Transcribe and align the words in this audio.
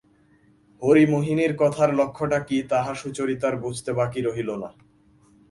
হরিমোহিনীর 0.81 1.53
কথার 1.57 1.89
লক্ষ্যটা 1.93 2.39
কী 2.39 2.57
তাহা 2.69 2.91
সুচরিতার 2.93 3.55
বুঝতে 3.57 3.91
বাকি 3.93 4.19
রহিল 4.21 4.49
না। 4.55 4.69